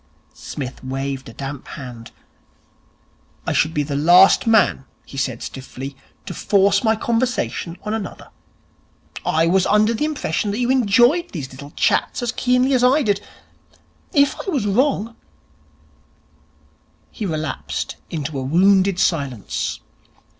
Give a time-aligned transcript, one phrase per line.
[0.33, 2.09] Psmith waved a damp hand.
[3.45, 8.31] 'I should be the last man,' he said stiffly, 'to force my conversation on another.
[9.23, 13.03] I was under the impression that you enjoyed these little chats as keenly as I
[13.03, 13.21] did.
[14.11, 15.15] If I was wrong'
[17.11, 19.81] He relapsed into a wounded silence.